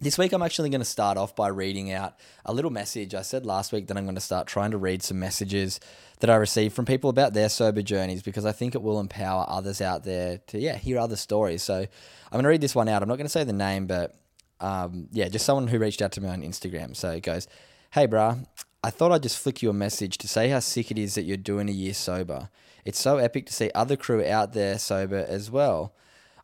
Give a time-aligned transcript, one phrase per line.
[0.00, 3.14] this week, I'm actually going to start off by reading out a little message.
[3.14, 5.80] I said last week that I'm going to start trying to read some messages
[6.20, 9.46] that I received from people about their sober journeys because I think it will empower
[9.48, 11.62] others out there to, yeah, hear other stories.
[11.62, 11.88] So I'm
[12.30, 13.02] going to read this one out.
[13.02, 14.14] I'm not going to say the name, but
[14.60, 16.94] um, yeah, just someone who reached out to me on Instagram.
[16.94, 17.48] So it goes,
[17.92, 18.44] Hey, brah,
[18.84, 21.22] I thought I'd just flick you a message to say how sick it is that
[21.22, 22.50] you're doing a year sober.
[22.84, 25.94] It's so epic to see other crew out there sober as well.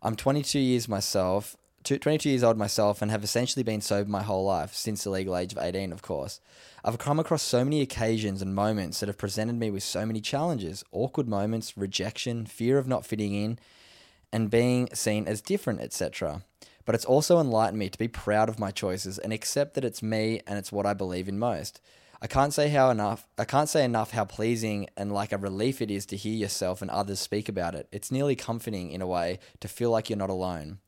[0.03, 4.45] I'm 22 years myself 22 years old myself and have essentially been sober my whole
[4.45, 6.41] life since the legal age of 18, of course.
[6.85, 10.21] I've come across so many occasions and moments that have presented me with so many
[10.21, 13.59] challenges awkward moments, rejection, fear of not fitting in,
[14.33, 16.43] and being seen as different, etc.
[16.85, 20.03] But it's also enlightened me to be proud of my choices and accept that it's
[20.03, 21.81] me and it's what I believe in most.
[22.21, 25.83] I can't say how enough I can't say enough how pleasing and like a relief
[25.83, 27.89] it is to hear yourself and others speak about it.
[27.91, 30.79] It's nearly comforting in a way to feel like you're not alone.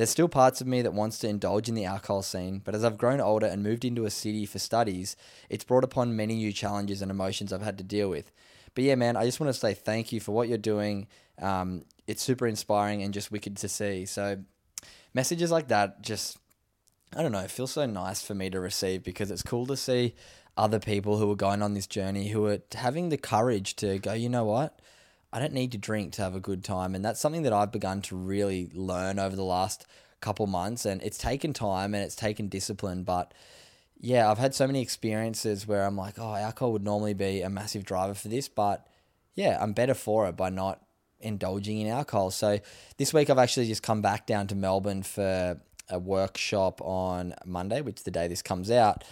[0.00, 2.84] There's still parts of me that wants to indulge in the alcohol scene, but as
[2.84, 5.14] I've grown older and moved into a city for studies,
[5.50, 8.32] it's brought upon many new challenges and emotions I've had to deal with.
[8.74, 11.06] But yeah, man, I just want to say thank you for what you're doing.
[11.38, 14.06] Um, it's super inspiring and just wicked to see.
[14.06, 14.38] So,
[15.12, 16.38] messages like that just,
[17.14, 19.76] I don't know, it feels so nice for me to receive because it's cool to
[19.76, 20.14] see
[20.56, 24.14] other people who are going on this journey who are having the courage to go,
[24.14, 24.80] you know what?
[25.32, 26.94] I don't need to drink to have a good time.
[26.94, 29.86] And that's something that I've begun to really learn over the last
[30.20, 30.84] couple months.
[30.84, 33.04] And it's taken time and it's taken discipline.
[33.04, 33.32] But
[34.00, 37.50] yeah, I've had so many experiences where I'm like, oh, alcohol would normally be a
[37.50, 38.48] massive driver for this.
[38.48, 38.86] But
[39.34, 40.82] yeah, I'm better for it by not
[41.20, 42.30] indulging in alcohol.
[42.30, 42.58] So
[42.96, 47.80] this week I've actually just come back down to Melbourne for a workshop on Monday,
[47.82, 49.04] which is the day this comes out.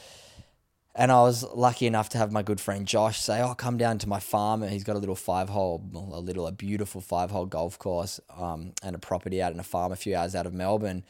[0.98, 3.98] And I was lucky enough to have my good friend Josh say, "Oh, come down
[3.98, 7.30] to my farm." And he's got a little five hole, a little, a beautiful five
[7.30, 10.44] hole golf course, um, and a property out in a farm a few hours out
[10.44, 11.04] of Melbourne.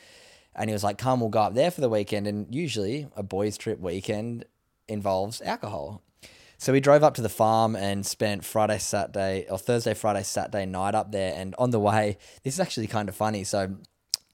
[0.55, 3.23] And he was like, "Come, we'll go up there for the weekend." And usually, a
[3.23, 4.45] boys' trip weekend
[4.89, 6.03] involves alcohol.
[6.59, 10.67] So we drove up to the farm and spent Friday, Saturday, or Thursday, Friday, Saturday
[10.67, 11.33] night up there.
[11.35, 13.43] And on the way, this is actually kind of funny.
[13.43, 13.77] So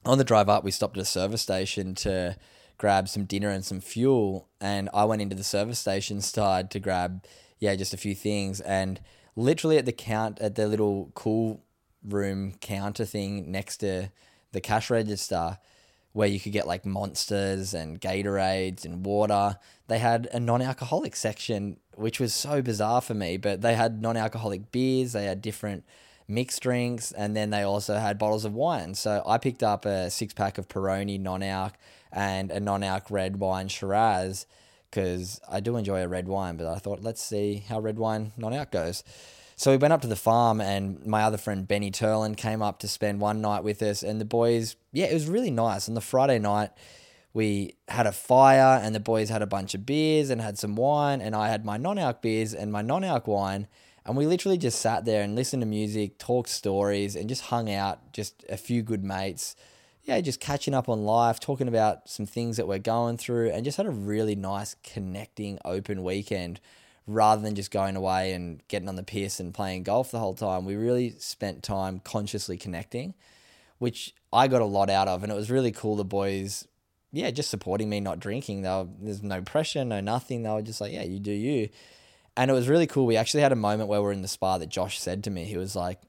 [0.05, 2.37] on the drive up, we stopped at a service station to
[2.79, 4.49] grab some dinner and some fuel.
[4.61, 7.25] And I went into the service station, started to grab,
[7.59, 8.61] yeah, just a few things.
[8.61, 9.01] And
[9.37, 11.63] literally at the count, at the little cool
[12.03, 14.11] room counter thing next to
[14.53, 15.59] the cash register,
[16.13, 19.59] where you could get like monsters and Gatorades and water.
[19.89, 24.01] They had a non alcoholic section, which was so bizarre for me, but they had
[24.01, 25.85] non alcoholic beers, they had different
[26.29, 28.95] mixed drinks, and then they also had bottles of wine.
[28.95, 31.75] So I picked up a six pack of Peroni non alc
[32.15, 34.47] and a non-alc red wine Shiraz
[34.91, 38.33] because I do enjoy a red wine, but I thought let's see how red wine
[38.37, 39.03] non-alc goes.
[39.57, 42.79] So we went up to the farm, and my other friend Benny Turlin came up
[42.81, 45.89] to spend one night with us, and the boys, yeah, it was really nice.
[45.89, 46.71] On the Friday night,
[47.35, 50.77] we had a fire and the boys had a bunch of beers and had some
[50.77, 53.67] wine and I had my non-alc beers and my non-alc wine
[54.07, 57.71] and we literally just sat there and listened to music, talked stories and just hung
[57.73, 59.57] out, just a few good mates.
[60.05, 63.65] Yeah, just catching up on life, talking about some things that we're going through and
[63.65, 66.61] just had a really nice connecting open weekend
[67.07, 70.35] rather than just going away and getting on the piss and playing golf the whole
[70.35, 70.67] time.
[70.67, 73.15] We really spent time consciously connecting,
[73.79, 76.69] which I got a lot out of and it was really cool the boys
[77.15, 78.63] yeah, just supporting me not drinking.
[78.63, 80.43] They were, there's no pressure, no nothing.
[80.43, 81.69] They were just like, yeah, you do you.
[82.37, 83.07] And it was really cool.
[83.07, 85.31] We actually had a moment where we are in the spa that Josh said to
[85.31, 86.01] me, he was like,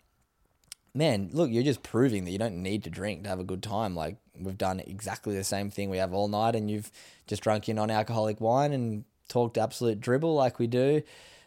[0.95, 3.61] man, look, you're just proving that you don't need to drink to have a good
[3.61, 3.95] time.
[3.95, 6.91] Like we've done exactly the same thing we have all night, and you've
[7.27, 11.01] just drunk your non-alcoholic wine and talked absolute dribble like we do,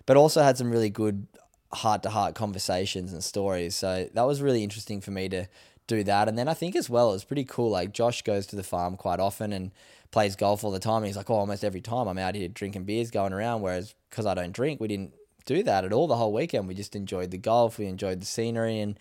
[0.06, 1.27] but also had some really good
[1.73, 3.75] heart-to-heart conversations and stories.
[3.75, 5.47] So that was really interesting for me to
[5.87, 6.29] do that.
[6.29, 7.71] And then I think as well, it's pretty cool.
[7.71, 9.71] Like Josh goes to the farm quite often and
[10.11, 10.99] plays golf all the time.
[10.99, 13.62] And he's like, oh, almost every time I'm out here drinking beers, going around.
[13.62, 15.15] Whereas because I don't drink, we didn't
[15.47, 16.69] do that at all the whole weekend.
[16.69, 18.99] We just enjoyed the golf, we enjoyed the scenery, and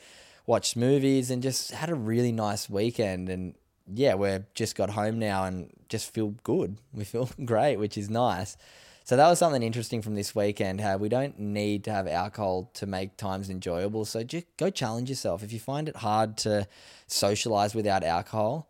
[0.48, 3.30] watched movies, and just had a really nice weekend.
[3.30, 3.54] And
[3.94, 6.78] yeah, we're just got home now and just feel good.
[6.94, 8.58] We feel great, which is nice.
[9.04, 10.82] So that was something interesting from this weekend.
[10.82, 14.04] How we don't need to have alcohol to make times enjoyable.
[14.04, 15.44] So just go challenge yourself.
[15.44, 16.68] If you find it hard to
[17.06, 18.68] socialize without alcohol,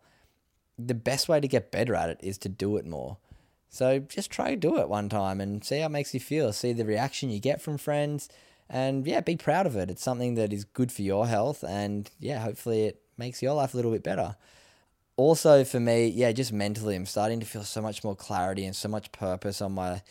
[0.78, 3.16] the best way to get better at it is to do it more.
[3.68, 6.52] So just try to do it one time and see how it makes you feel.
[6.52, 8.28] See the reaction you get from friends,
[8.70, 9.90] and yeah, be proud of it.
[9.90, 13.74] It's something that is good for your health, and yeah, hopefully it makes your life
[13.74, 14.36] a little bit better.
[15.16, 18.76] Also, for me, yeah, just mentally, I'm starting to feel so much more clarity and
[18.76, 20.02] so much purpose on my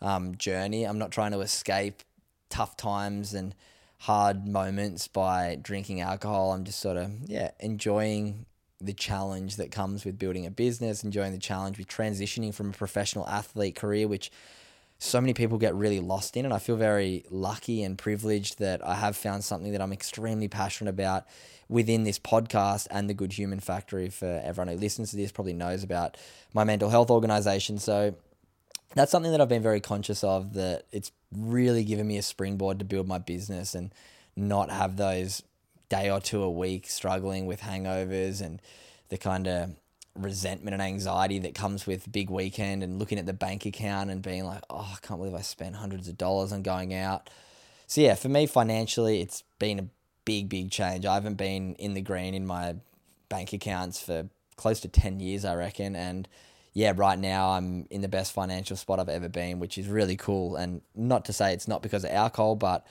[0.00, 0.84] um, journey.
[0.84, 2.02] I'm not trying to escape
[2.48, 3.54] tough times and
[3.98, 6.52] hard moments by drinking alcohol.
[6.52, 8.46] I'm just sort of, yeah, enjoying
[8.80, 12.72] the challenge that comes with building a business, enjoying the challenge with transitioning from a
[12.72, 14.30] professional athlete career, which
[15.04, 16.44] so many people get really lost in.
[16.44, 20.48] And I feel very lucky and privileged that I have found something that I'm extremely
[20.48, 21.26] passionate about
[21.68, 24.08] within this podcast and the Good Human Factory.
[24.08, 26.16] For everyone who listens to this, probably knows about
[26.52, 27.78] my mental health organization.
[27.78, 28.14] So
[28.94, 32.78] that's something that I've been very conscious of that it's really given me a springboard
[32.78, 33.92] to build my business and
[34.36, 35.42] not have those
[35.88, 38.62] day or two a week struggling with hangovers and
[39.10, 39.70] the kind of
[40.16, 44.22] resentment and anxiety that comes with big weekend and looking at the bank account and
[44.22, 47.30] being like, oh, I can't believe I spent hundreds of dollars on going out.
[47.86, 49.86] So yeah, for me financially, it's been a
[50.24, 51.04] big, big change.
[51.04, 52.76] I haven't been in the green in my
[53.28, 55.96] bank accounts for close to 10 years, I reckon.
[55.96, 56.28] And
[56.72, 60.16] yeah, right now I'm in the best financial spot I've ever been, which is really
[60.16, 60.56] cool.
[60.56, 62.86] And not to say it's not because of alcohol, but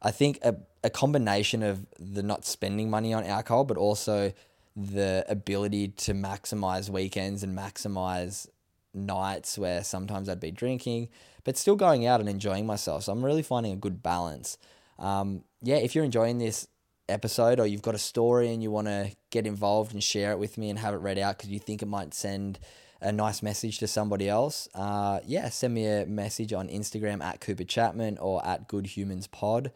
[0.00, 4.32] I think a, a combination of the not spending money on alcohol, but also
[4.78, 8.46] the ability to maximize weekends and maximize
[8.94, 11.08] nights where sometimes I'd be drinking,
[11.42, 13.04] but still going out and enjoying myself.
[13.04, 14.56] So I'm really finding a good balance.
[14.98, 16.68] Um, yeah, if you're enjoying this
[17.08, 20.38] episode or you've got a story and you want to get involved and share it
[20.38, 22.58] with me and have it read out because you think it might send
[23.00, 27.40] a nice message to somebody else, uh, yeah, send me a message on Instagram at
[27.40, 29.70] Cooper Chapman or at Good Humans Pod.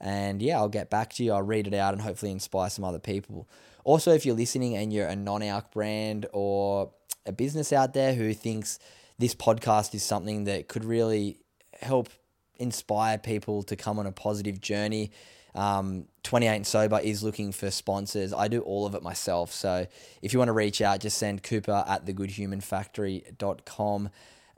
[0.00, 1.32] And yeah, I'll get back to you.
[1.32, 3.48] I'll read it out and hopefully inspire some other people.
[3.88, 6.90] Also, if you're listening and you're a non alc brand or
[7.24, 8.78] a business out there who thinks
[9.18, 11.40] this podcast is something that could really
[11.80, 12.10] help
[12.56, 15.10] inspire people to come on a positive journey,
[15.54, 18.34] um, 28 and Sober is looking for sponsors.
[18.34, 19.52] I do all of it myself.
[19.52, 19.86] So
[20.20, 24.10] if you want to reach out, just send Cooper at thegoodhumanfactory.com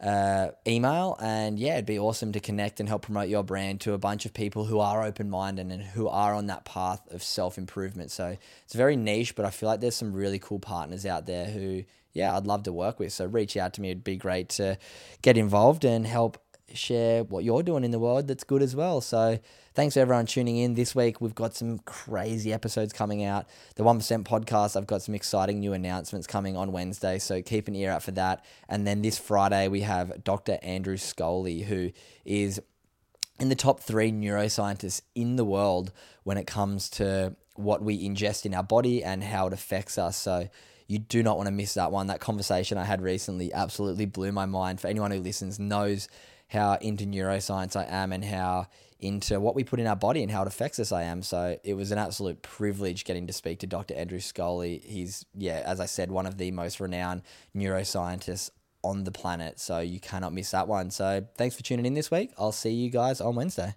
[0.02, 1.16] uh, email.
[1.20, 4.26] And yeah, it'd be awesome to connect and help promote your brand to a bunch
[4.26, 8.10] of people who are open minded and who are on that path of self improvement.
[8.10, 11.46] So it's very niche, but I feel like there's some really cool partners out there
[11.46, 13.12] who, yeah, I'd love to work with.
[13.12, 13.90] So reach out to me.
[13.90, 14.78] It'd be great to
[15.22, 16.38] get involved and help
[16.74, 19.00] share what you're doing in the world that's good as well.
[19.00, 19.38] So
[19.74, 20.74] thanks for everyone tuning in.
[20.74, 23.46] This week we've got some crazy episodes coming out.
[23.76, 27.76] The 1% podcast, I've got some exciting new announcements coming on Wednesday, so keep an
[27.76, 28.44] ear out for that.
[28.68, 30.58] And then this Friday we have Dr.
[30.62, 31.90] Andrew Scholey, who
[32.24, 32.60] is
[33.38, 35.92] in the top three neuroscientists in the world
[36.24, 40.16] when it comes to what we ingest in our body and how it affects us.
[40.16, 40.48] So
[40.90, 42.08] you do not want to miss that one.
[42.08, 44.80] That conversation I had recently absolutely blew my mind.
[44.80, 46.08] For anyone who listens, knows
[46.48, 48.66] how into neuroscience I am and how
[48.98, 51.22] into what we put in our body and how it affects us I am.
[51.22, 53.94] So it was an absolute privilege getting to speak to Dr.
[53.94, 54.82] Andrew Scholey.
[54.82, 57.22] He's, yeah, as I said, one of the most renowned
[57.56, 58.50] neuroscientists
[58.82, 59.60] on the planet.
[59.60, 60.90] So you cannot miss that one.
[60.90, 62.32] So thanks for tuning in this week.
[62.36, 63.76] I'll see you guys on Wednesday.